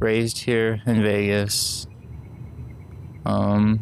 raised 0.00 0.38
here 0.38 0.82
in 0.84 1.00
Vegas. 1.00 1.86
Um, 3.24 3.78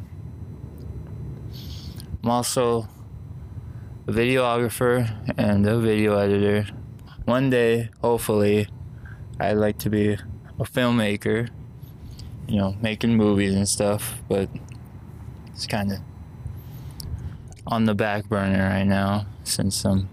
I'm 2.23 2.29
also 2.29 2.87
a 4.07 4.13
videographer 4.13 5.17
and 5.39 5.67
a 5.67 5.79
video 5.81 6.19
editor. 6.19 6.67
One 7.25 7.49
day, 7.49 7.89
hopefully, 8.03 8.69
I'd 9.41 9.55
like 9.55 9.79
to 9.79 9.89
be 9.89 10.13
a 10.13 10.65
filmmaker, 10.65 11.49
you 12.47 12.57
know, 12.57 12.77
making 12.83 13.17
movies 13.17 13.55
and 13.55 13.67
stuff, 13.67 14.21
but 14.29 14.51
it's 15.55 15.67
kind 15.67 15.91
of 15.91 16.01
on 17.69 17.85
the 17.85 17.95
back 17.95 18.29
burner 18.29 18.71
right 18.71 18.87
now 18.87 19.27
since 19.45 19.85
I'm 19.85 20.09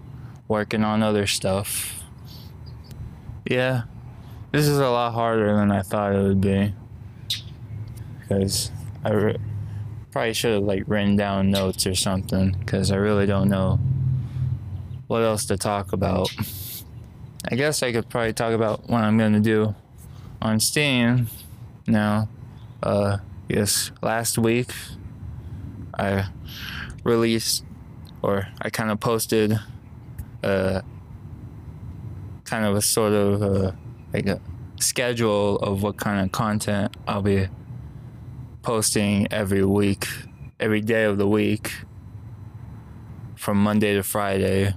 working 0.46 0.84
on 0.84 1.02
other 1.02 1.26
stuff. 1.26 2.04
Yeah, 3.44 3.84
this 4.52 4.68
is 4.68 4.78
a 4.78 4.88
lot 4.88 5.12
harder 5.14 5.56
than 5.56 5.70
I 5.70 5.82
thought 5.82 6.14
it 6.14 6.22
would 6.22 6.40
be 6.40 6.74
because 8.20 8.70
I 9.04 9.12
re- 9.12 9.38
probably 10.10 10.34
should 10.34 10.54
have 10.54 10.64
like 10.64 10.84
written 10.86 11.16
down 11.16 11.50
notes 11.50 11.86
or 11.86 11.94
something 11.94 12.56
because 12.58 12.90
I 12.90 12.96
really 12.96 13.26
don't 13.26 13.48
know 13.48 13.78
what 15.06 15.22
else 15.22 15.46
to 15.46 15.56
talk 15.56 15.92
about. 15.92 16.28
I 17.50 17.54
guess 17.54 17.82
I 17.82 17.92
could 17.92 18.08
probably 18.08 18.32
talk 18.32 18.52
about 18.52 18.88
what 18.90 19.02
I'm 19.02 19.16
gonna 19.16 19.40
do 19.40 19.74
on 20.42 20.60
Steam 20.60 21.28
now. 21.86 22.28
Uh, 22.82 23.18
yes, 23.48 23.92
last 24.02 24.36
week 24.36 24.70
I 25.94 26.28
released 27.06 27.64
or 28.22 28.48
I 28.60 28.70
kind 28.70 28.90
of 28.90 29.00
posted 29.00 29.58
a 30.42 30.82
kind 32.44 32.64
of 32.64 32.76
a 32.76 32.82
sort 32.82 33.12
of 33.12 33.42
a, 33.42 33.76
like 34.12 34.26
a 34.26 34.40
schedule 34.80 35.56
of 35.58 35.82
what 35.82 35.96
kind 35.96 36.24
of 36.24 36.32
content 36.32 36.96
I'll 37.06 37.22
be 37.22 37.48
posting 38.62 39.32
every 39.32 39.64
week, 39.64 40.06
every 40.58 40.80
day 40.80 41.04
of 41.04 41.18
the 41.18 41.28
week 41.28 41.72
from 43.36 43.62
Monday 43.62 43.94
to 43.94 44.02
Friday, 44.02 44.74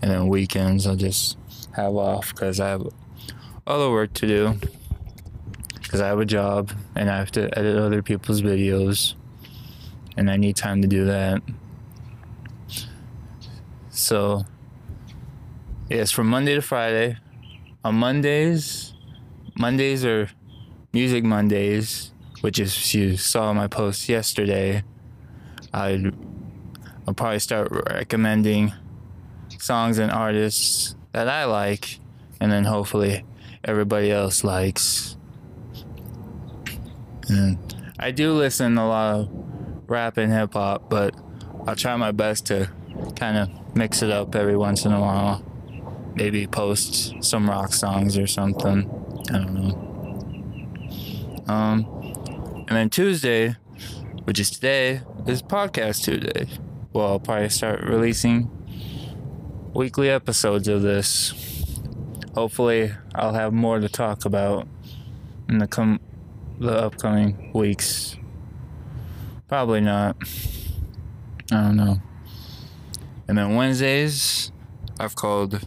and 0.00 0.10
then 0.10 0.28
weekends 0.28 0.86
I'll 0.86 0.96
just 0.96 1.36
have 1.72 1.94
off 1.94 2.30
because 2.30 2.60
I 2.60 2.68
have 2.68 2.86
other 3.66 3.90
work 3.90 4.14
to 4.14 4.26
do 4.26 4.58
because 5.82 6.00
I 6.00 6.06
have 6.08 6.18
a 6.18 6.24
job 6.24 6.72
and 6.94 7.10
I 7.10 7.18
have 7.18 7.30
to 7.32 7.58
edit 7.58 7.76
other 7.76 8.02
people's 8.02 8.42
videos 8.42 9.14
and 10.16 10.30
I 10.30 10.36
need 10.36 10.56
time 10.56 10.82
to 10.82 10.88
do 10.88 11.04
that. 11.06 11.42
So, 13.96 14.44
yes, 15.88 16.10
from 16.10 16.26
Monday 16.26 16.54
to 16.54 16.60
Friday. 16.60 17.16
On 17.82 17.94
Mondays, 17.94 18.92
Mondays 19.58 20.04
are 20.04 20.28
Music 20.92 21.24
Mondays, 21.24 22.12
which 22.42 22.58
is 22.58 22.94
you 22.94 23.16
saw 23.16 23.54
my 23.54 23.68
post 23.68 24.06
yesterday. 24.06 24.84
I'd 25.72 26.14
I'll 27.08 27.14
probably 27.14 27.38
start 27.38 27.68
recommending 27.90 28.74
songs 29.58 29.96
and 29.96 30.12
artists 30.12 30.94
that 31.12 31.26
I 31.26 31.46
like, 31.46 31.98
and 32.38 32.52
then 32.52 32.64
hopefully 32.64 33.24
everybody 33.64 34.12
else 34.12 34.44
likes. 34.44 35.16
And 37.30 37.58
I 37.98 38.10
do 38.10 38.34
listen 38.34 38.76
a 38.76 38.86
lot 38.86 39.20
of 39.20 39.30
rap 39.86 40.18
and 40.18 40.30
hip 40.30 40.52
hop, 40.52 40.90
but 40.90 41.14
I'll 41.66 41.76
try 41.76 41.96
my 41.96 42.12
best 42.12 42.44
to 42.48 42.70
kind 43.16 43.38
of 43.38 43.65
mix 43.76 44.02
it 44.02 44.10
up 44.10 44.34
every 44.34 44.56
once 44.56 44.84
in 44.84 44.92
a 44.92 45.00
while. 45.00 45.44
Maybe 46.14 46.46
post 46.46 47.22
some 47.22 47.48
rock 47.48 47.74
songs 47.74 48.16
or 48.16 48.26
something. 48.26 48.90
I 49.30 49.32
don't 49.38 49.54
know. 49.54 51.52
Um, 51.52 52.64
and 52.68 52.76
then 52.76 52.90
Tuesday, 52.90 53.56
which 54.24 54.40
is 54.40 54.50
today, 54.50 55.02
is 55.26 55.42
Podcast 55.42 56.04
Tuesday. 56.04 56.48
Well, 56.92 57.06
I'll 57.08 57.20
probably 57.20 57.50
start 57.50 57.82
releasing 57.82 58.50
weekly 59.74 60.08
episodes 60.08 60.68
of 60.68 60.80
this. 60.80 61.34
Hopefully, 62.34 62.92
I'll 63.14 63.34
have 63.34 63.52
more 63.52 63.78
to 63.78 63.88
talk 63.88 64.24
about 64.24 64.66
in 65.48 65.58
the 65.58 65.66
com- 65.66 66.00
the 66.58 66.72
upcoming 66.72 67.50
weeks. 67.52 68.16
Probably 69.48 69.82
not. 69.82 70.16
I 71.52 71.62
don't 71.62 71.76
know. 71.76 72.00
And 73.28 73.36
then 73.36 73.54
Wednesdays, 73.54 74.52
I've 75.00 75.16
called 75.16 75.60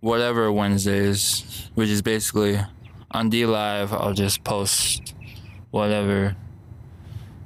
whatever 0.00 0.50
Wednesdays, 0.50 1.70
which 1.74 1.88
is 1.88 2.02
basically 2.02 2.60
on 3.10 3.30
DLive, 3.30 3.92
I'll 3.92 4.12
just 4.12 4.42
post 4.42 5.14
whatever 5.70 6.36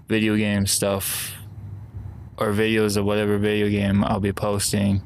video 0.08 0.36
game 0.36 0.66
stuff 0.66 1.34
or 2.38 2.52
videos 2.52 2.96
of 2.96 3.04
whatever 3.04 3.36
video 3.36 3.68
game 3.68 4.02
I'll 4.02 4.20
be 4.20 4.32
posting 4.32 5.02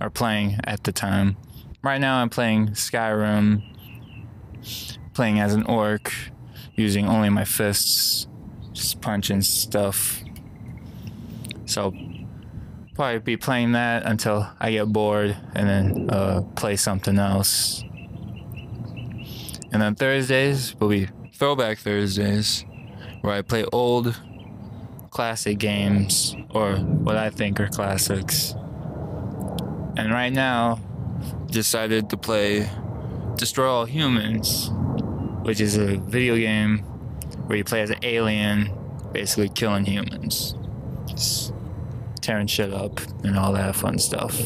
or 0.00 0.10
playing 0.10 0.58
at 0.64 0.84
the 0.84 0.92
time. 0.92 1.36
Right 1.82 2.00
now, 2.00 2.22
I'm 2.22 2.30
playing 2.30 2.68
Skyrim, 2.70 3.62
playing 5.14 5.40
as 5.40 5.54
an 5.54 5.64
orc, 5.64 6.12
using 6.76 7.08
only 7.08 7.30
my 7.30 7.44
fists, 7.44 8.28
just 8.72 9.00
punching 9.00 9.42
stuff. 9.42 10.22
So 11.66 11.92
probably 12.94 13.18
be 13.18 13.36
playing 13.36 13.72
that 13.72 14.04
until 14.04 14.50
I 14.58 14.72
get 14.72 14.86
bored 14.86 15.36
and 15.54 15.68
then 15.68 16.10
uh, 16.10 16.42
play 16.56 16.76
something 16.76 17.18
else. 17.18 17.82
And 19.72 19.80
then 19.80 19.94
Thursdays 19.94 20.74
will 20.80 20.88
be 20.88 21.08
Throwback 21.34 21.78
Thursdays, 21.78 22.64
where 23.22 23.32
I 23.32 23.42
play 23.42 23.64
old 23.72 24.20
classic 25.10 25.58
games 25.58 26.36
or 26.50 26.76
what 26.76 27.16
I 27.16 27.30
think 27.30 27.60
are 27.60 27.68
classics. 27.68 28.52
And 29.96 30.12
right 30.12 30.32
now, 30.32 30.80
decided 31.50 32.10
to 32.10 32.16
play 32.16 32.68
Destroy 33.36 33.68
All 33.68 33.84
Humans, 33.84 34.70
which 35.42 35.60
is 35.60 35.76
a 35.76 35.96
video 35.96 36.36
game 36.36 36.78
where 37.46 37.56
you 37.58 37.64
play 37.64 37.82
as 37.82 37.90
an 37.90 37.98
alien, 38.02 38.70
basically 39.12 39.48
killing 39.48 39.84
humans. 39.84 40.54
Just 41.06 41.52
tearing 42.30 42.46
shit 42.46 42.72
up 42.72 43.00
and 43.24 43.36
all 43.36 43.52
that 43.52 43.74
fun 43.74 43.98
stuff. 43.98 44.38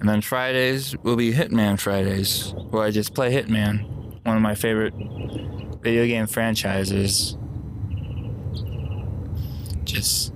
And 0.00 0.08
then 0.08 0.20
Fridays 0.20 0.96
will 1.04 1.14
be 1.14 1.32
Hitman 1.32 1.78
Fridays, 1.78 2.54
where 2.70 2.82
I 2.82 2.90
just 2.90 3.14
play 3.14 3.32
Hitman, 3.32 3.84
one 4.24 4.34
of 4.34 4.42
my 4.42 4.56
favorite 4.56 4.94
video 5.80 6.06
game 6.06 6.26
franchises. 6.26 7.36
Just 9.84 10.32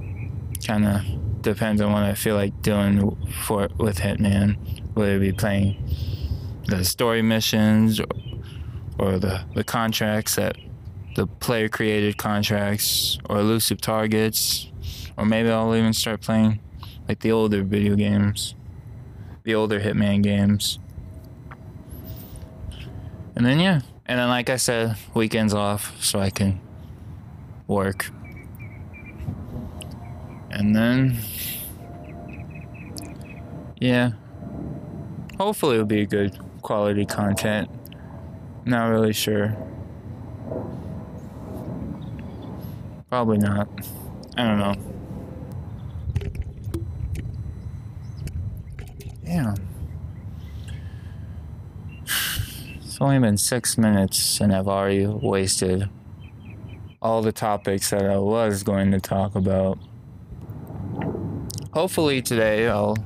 kind 0.64 0.86
of 0.86 1.42
depends 1.42 1.80
on 1.80 1.92
what 1.92 2.04
I 2.04 2.14
feel 2.14 2.36
like 2.36 2.62
doing 2.62 3.16
for 3.42 3.70
with 3.78 3.98
Hitman, 3.98 4.56
whether 4.94 5.16
it 5.16 5.20
be 5.20 5.32
playing 5.32 5.82
the 6.66 6.84
story 6.84 7.22
missions 7.22 7.98
or, 7.98 8.06
or 9.00 9.18
the, 9.18 9.44
the 9.54 9.64
contracts 9.64 10.36
that 10.36 10.56
the 11.16 11.26
player 11.26 11.68
created 11.68 12.18
contracts 12.18 13.18
or 13.28 13.38
elusive 13.38 13.80
targets 13.80 14.68
or 15.16 15.24
maybe 15.24 15.50
I'll 15.50 15.74
even 15.74 15.92
start 15.92 16.20
playing 16.20 16.60
like 17.08 17.20
the 17.20 17.32
older 17.32 17.62
video 17.62 17.94
games, 17.96 18.54
the 19.44 19.54
older 19.54 19.80
Hitman 19.80 20.22
games. 20.22 20.78
And 23.34 23.46
then, 23.46 23.60
yeah. 23.60 23.80
And 24.06 24.18
then, 24.18 24.28
like 24.28 24.50
I 24.50 24.56
said, 24.56 24.96
weekends 25.14 25.54
off 25.54 25.92
so 26.02 26.18
I 26.18 26.30
can 26.30 26.60
work. 27.66 28.10
And 30.50 30.76
then, 30.76 31.16
yeah. 33.80 34.12
Hopefully, 35.38 35.74
it'll 35.74 35.86
be 35.86 36.04
good 36.04 36.38
quality 36.60 37.06
content. 37.06 37.70
Not 38.64 38.86
really 38.86 39.12
sure. 39.12 39.56
Probably 43.08 43.38
not. 43.38 43.68
I 44.36 44.44
don't 44.44 44.58
know. 44.58 44.91
Damn. 49.32 49.54
It's 52.04 53.00
only 53.00 53.18
been 53.18 53.38
six 53.38 53.78
minutes 53.78 54.42
and 54.42 54.54
I've 54.54 54.68
already 54.68 55.06
wasted 55.06 55.88
all 57.00 57.22
the 57.22 57.32
topics 57.32 57.88
that 57.88 58.04
I 58.04 58.18
was 58.18 58.62
going 58.62 58.90
to 58.90 59.00
talk 59.00 59.34
about. 59.34 59.78
Hopefully 61.72 62.20
today 62.20 62.68
I'll 62.68 62.98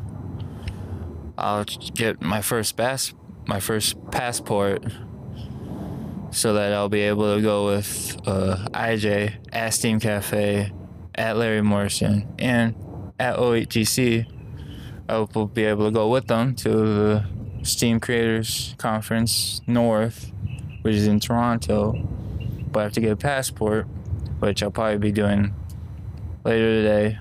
I'll 1.38 1.64
get 1.94 2.20
my 2.20 2.42
first 2.42 2.76
pass 2.76 3.14
my 3.46 3.60
first 3.60 3.94
passport 4.10 4.82
so 6.32 6.54
that 6.54 6.72
I'll 6.72 6.88
be 6.88 7.02
able 7.02 7.36
to 7.36 7.40
go 7.40 7.66
with 7.66 8.16
uh, 8.26 8.66
IJ 8.72 9.36
at 9.52 9.74
Steam 9.74 10.00
Cafe, 10.00 10.72
at 11.14 11.36
Larry 11.36 11.62
Morrison, 11.62 12.26
and 12.40 12.74
at 13.20 13.36
OHGC 13.36 14.35
I 15.08 15.12
hope 15.12 15.36
we'll 15.36 15.46
be 15.46 15.64
able 15.64 15.84
to 15.84 15.92
go 15.92 16.08
with 16.08 16.26
them 16.26 16.54
to 16.56 16.68
the 16.68 17.24
Steam 17.62 18.00
Creators 18.00 18.74
Conference 18.76 19.60
North, 19.66 20.32
which 20.82 20.96
is 20.96 21.06
in 21.06 21.20
Toronto. 21.20 21.92
But 22.72 22.80
I 22.80 22.82
have 22.82 22.92
to 22.94 23.00
get 23.00 23.12
a 23.12 23.16
passport, 23.16 23.86
which 24.40 24.62
I'll 24.62 24.72
probably 24.72 24.98
be 24.98 25.12
doing 25.12 25.54
later 26.44 26.82
today. 26.82 27.18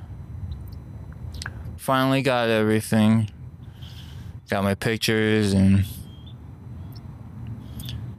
Finally 1.77 2.23
got 2.23 2.49
everything. 2.49 3.29
Got 4.49 4.63
my 4.63 4.73
pictures 4.73 5.53
and 5.53 5.85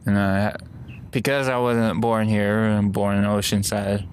and 0.07 0.17
I, 0.17 0.57
because 1.11 1.49
I 1.49 1.59
wasn't 1.59 2.01
born 2.01 2.29
here 2.29 2.59
and 2.61 2.93
born 2.93 3.19
in 3.19 3.25
Oceanside, 3.25 4.07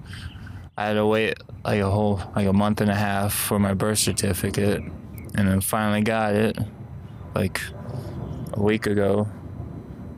I 0.76 0.86
had 0.86 0.94
to 0.94 1.06
wait 1.06 1.38
like 1.64 1.80
a 1.80 1.90
whole 1.90 2.20
like 2.34 2.48
a 2.48 2.52
month 2.52 2.80
and 2.80 2.90
a 2.90 2.94
half 2.94 3.32
for 3.32 3.60
my 3.60 3.74
birth 3.74 3.98
certificate, 3.98 4.82
and 5.34 5.48
then 5.48 5.60
finally 5.60 6.02
got 6.02 6.34
it 6.34 6.58
like 7.34 7.60
a 8.52 8.62
week 8.62 8.86
ago, 8.86 9.28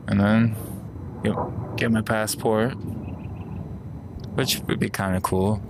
and 0.07 0.19
then 0.19 0.55
you 1.23 1.31
know, 1.31 1.73
get 1.75 1.91
my 1.91 2.01
passport, 2.01 2.73
which 4.35 4.59
would 4.67 4.79
be 4.79 4.89
kind 4.89 5.15
of 5.15 5.23
cool. 5.23 5.61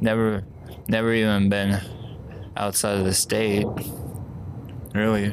Never, 0.00 0.44
never 0.88 1.12
even 1.12 1.48
been 1.48 1.80
outside 2.56 2.98
of 2.98 3.04
the 3.04 3.14
state, 3.14 3.66
really, 4.94 5.30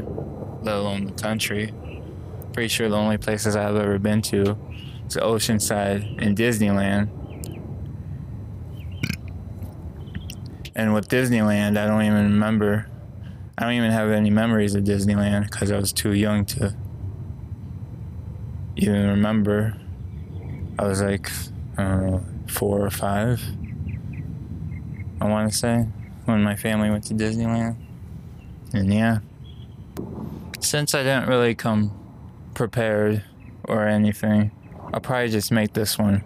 let 0.62 0.76
alone 0.76 1.06
the 1.06 1.14
country. 1.14 1.74
Pretty 2.54 2.68
sure 2.68 2.90
the 2.90 2.98
only 2.98 3.18
places 3.18 3.56
I've 3.56 3.76
ever 3.76 3.98
been 4.00 4.22
to 4.24 4.58
is 5.08 5.16
Oceanside 5.16 6.22
and 6.22 6.38
Disneyland. 6.38 7.10
And 10.76 10.94
with 10.94 11.10
Disneyland, 11.10 11.78
I 11.78 11.86
don't 11.86 12.04
even 12.04 12.24
remember. 12.24 12.88
I 13.58 13.64
don't 13.64 13.74
even 13.74 13.92
have 13.92 14.10
any 14.10 14.30
memories 14.30 14.76
of 14.76 14.84
Disneyland 14.84 15.52
because 15.52 15.72
I 15.72 15.78
was 15.78 15.92
too 15.92 16.14
young 16.14 16.46
to 16.46 16.76
even 18.78 19.10
remember. 19.10 19.76
I 20.80 20.86
was 20.86 21.02
like, 21.02 21.30
four 22.48 22.86
or 22.86 22.90
five. 22.90 23.42
I 25.20 25.26
want 25.26 25.52
to 25.52 25.58
say 25.58 25.88
when 26.26 26.44
my 26.44 26.56
family 26.56 26.90
went 26.90 27.04
to 27.06 27.14
Disneyland. 27.14 27.76
And 28.74 28.94
yeah, 28.94 29.20
since 30.60 30.96
I 30.96 31.04
didn't 31.04 31.28
really 31.28 31.56
come 31.56 31.92
prepared 32.54 33.24
or 33.66 33.88
anything, 33.88 34.52
I'll 34.94 35.02
probably 35.02 35.30
just 35.30 35.52
make 35.52 35.74
this 35.74 35.98
one 35.98 36.24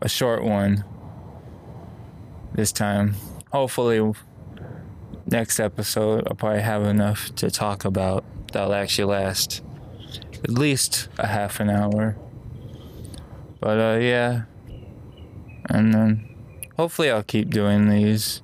a 0.00 0.08
short 0.08 0.44
one 0.44 0.84
this 2.52 2.72
time. 2.72 3.14
Hopefully, 3.52 4.12
next 5.26 5.58
episode, 5.58 6.24
I'll 6.26 6.34
probably 6.34 6.60
have 6.60 6.84
enough 6.84 7.34
to 7.36 7.50
talk 7.50 7.84
about 7.84 8.24
that'll 8.52 8.74
actually 8.74 9.12
last 9.12 9.62
at 10.44 10.50
least 10.50 11.08
a 11.18 11.26
half 11.26 11.58
an 11.60 11.70
hour. 11.70 12.16
But 13.60 13.78
uh, 13.78 13.98
yeah, 14.00 14.42
and 15.68 15.94
then 15.94 16.34
hopefully 16.76 17.10
I'll 17.10 17.22
keep 17.22 17.50
doing 17.50 17.88
these. 17.88 18.42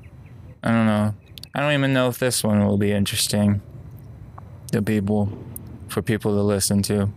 I 0.63 0.71
don't 0.71 0.87
know. 0.87 1.15
I 1.55 1.61
don't 1.61 1.73
even 1.73 1.93
know 1.93 2.09
if 2.09 2.19
this 2.19 2.43
one 2.43 2.65
will 2.67 2.79
be 2.79 2.91
interesting 2.91 3.61
to 4.73 4.83
people, 4.83 5.39
for 5.89 6.01
people 6.03 6.35
to 6.35 6.43
listen 6.43 6.83
to. 6.85 7.11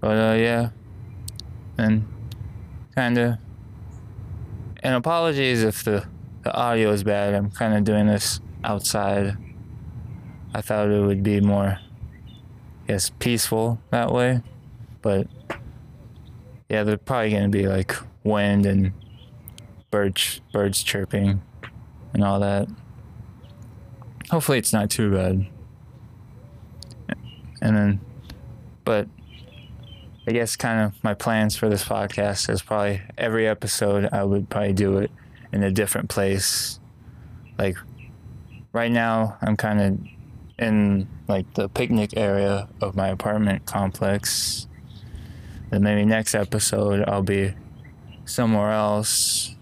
But 0.00 0.18
uh, 0.18 0.36
yeah, 0.38 0.70
and 1.78 2.06
kind 2.94 3.16
of. 3.16 3.38
And 4.84 4.94
apologies 4.96 5.62
if 5.62 5.84
the 5.84 6.06
the 6.42 6.52
audio 6.54 6.90
is 6.90 7.04
bad. 7.04 7.34
I'm 7.34 7.50
kind 7.50 7.74
of 7.74 7.84
doing 7.84 8.06
this 8.06 8.40
outside. 8.64 9.36
I 10.54 10.60
thought 10.60 10.90
it 10.90 11.00
would 11.00 11.22
be 11.22 11.40
more, 11.40 11.78
yes, 12.88 13.10
peaceful 13.18 13.80
that 13.90 14.12
way, 14.12 14.42
but 15.00 15.26
yeah, 16.68 16.82
they're 16.82 16.98
probably 16.98 17.30
gonna 17.30 17.48
be 17.48 17.66
like 17.66 17.94
wind 18.24 18.66
and 18.66 18.92
birds 19.90 20.40
birds 20.52 20.82
chirping 20.82 21.42
and 22.12 22.24
all 22.24 22.40
that. 22.40 22.68
Hopefully, 24.30 24.58
it's 24.58 24.72
not 24.72 24.90
too 24.90 25.12
bad. 25.12 25.46
And 27.60 27.76
then, 27.76 28.00
but 28.84 29.06
I 30.26 30.32
guess 30.32 30.56
kind 30.56 30.80
of 30.80 31.04
my 31.04 31.14
plans 31.14 31.54
for 31.54 31.68
this 31.68 31.84
podcast 31.84 32.50
is 32.50 32.60
probably 32.60 33.02
every 33.16 33.46
episode 33.46 34.08
I 34.12 34.24
would 34.24 34.50
probably 34.50 34.72
do 34.72 34.98
it 34.98 35.10
in 35.52 35.62
a 35.62 35.70
different 35.70 36.08
place. 36.08 36.80
Like 37.58 37.76
right 38.72 38.90
now, 38.90 39.36
I'm 39.40 39.56
kind 39.56 39.80
of 39.80 39.98
in 40.58 41.08
like 41.28 41.52
the 41.54 41.68
picnic 41.68 42.16
area 42.16 42.68
of 42.80 42.96
my 42.96 43.08
apartment 43.08 43.66
complex. 43.66 44.66
And 45.70 45.82
maybe 45.82 46.04
next 46.04 46.34
episode 46.34 47.08
I'll 47.08 47.22
be 47.22 47.54
somewhere 48.24 48.70
else. 48.70 49.54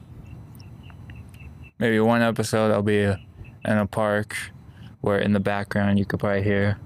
Maybe 1.79 1.99
one 2.01 2.23
episode 2.23 2.73
I'll 2.73 2.83
be 2.83 3.03
in 3.03 3.19
a 3.65 3.87
park 3.87 4.37
where 5.01 5.19
in 5.19 5.33
the 5.33 5.41
background 5.41 5.99
you 5.99 6.05
could 6.05 6.21
probably 6.21 6.43
hear 6.43 6.79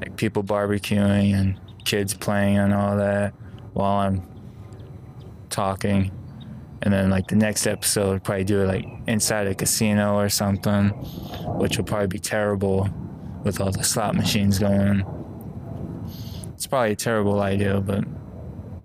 like 0.00 0.16
people 0.16 0.42
barbecuing 0.42 1.34
and 1.34 1.60
kids 1.84 2.14
playing 2.14 2.58
and 2.58 2.72
all 2.72 2.96
that 2.96 3.32
while 3.74 3.98
I'm 3.98 4.22
talking. 5.50 6.10
And 6.82 6.94
then 6.94 7.10
like 7.10 7.28
the 7.28 7.36
next 7.36 7.66
episode, 7.66 8.24
probably 8.24 8.44
do 8.44 8.62
it 8.62 8.66
like 8.66 8.86
inside 9.06 9.46
a 9.46 9.54
casino 9.54 10.16
or 10.16 10.28
something, 10.28 10.88
which 11.58 11.76
will 11.76 11.84
probably 11.84 12.06
be 12.06 12.18
terrible 12.18 12.88
with 13.44 13.60
all 13.60 13.70
the 13.70 13.84
slot 13.84 14.14
machines 14.14 14.58
going. 14.58 15.04
It's 16.54 16.66
probably 16.66 16.92
a 16.92 16.96
terrible 16.96 17.40
idea, 17.40 17.80
but 17.80 18.04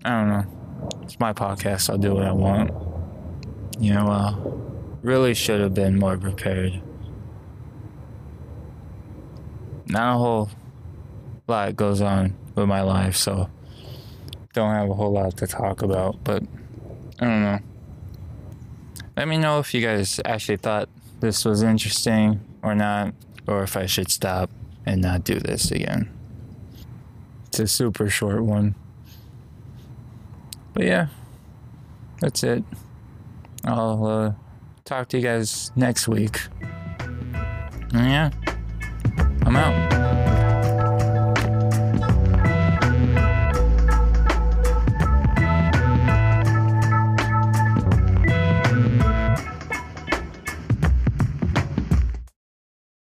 I 0.04 0.10
don't 0.10 0.28
know. 0.28 1.00
It's 1.02 1.18
my 1.18 1.32
podcast. 1.32 1.88
I'll 1.90 1.98
do 1.98 2.14
what 2.14 2.24
I 2.24 2.32
want. 2.32 2.70
You 3.78 3.94
know, 3.94 4.08
uh, 4.08 4.34
really 5.02 5.34
should 5.34 5.60
have 5.60 5.74
been 5.74 5.98
more 5.98 6.16
prepared. 6.18 6.80
Not 9.86 10.16
a 10.16 10.18
whole 10.18 10.50
lot 11.46 11.76
goes 11.76 12.00
on 12.00 12.34
with 12.54 12.68
my 12.68 12.82
life, 12.82 13.16
so 13.16 13.48
don't 14.52 14.74
have 14.74 14.90
a 14.90 14.94
whole 14.94 15.12
lot 15.12 15.36
to 15.36 15.46
talk 15.46 15.82
about, 15.82 16.22
but 16.24 16.42
I 17.20 17.24
don't 17.24 17.42
know. 17.42 17.58
Let 19.16 19.28
me 19.28 19.38
know 19.38 19.58
if 19.60 19.72
you 19.72 19.80
guys 19.80 20.20
actually 20.26 20.58
thought 20.58 20.90
this 21.20 21.44
was 21.44 21.62
interesting 21.62 22.40
or 22.62 22.74
not, 22.74 23.14
or 23.46 23.62
if 23.62 23.76
I 23.76 23.86
should 23.86 24.10
stop 24.10 24.50
and 24.84 25.00
not 25.00 25.24
do 25.24 25.40
this 25.40 25.70
again. 25.70 26.10
It's 27.46 27.58
a 27.58 27.66
super 27.66 28.10
short 28.10 28.42
one. 28.42 28.74
But 30.74 30.84
yeah, 30.84 31.06
that's 32.20 32.44
it. 32.44 32.62
I'll 33.64 34.06
uh, 34.06 34.32
talk 34.84 35.08
to 35.08 35.16
you 35.16 35.22
guys 35.22 35.72
next 35.74 36.06
week. 36.06 36.40
And 36.60 37.94
yeah, 37.94 38.30
I'm 39.46 39.56
out. 39.56 39.95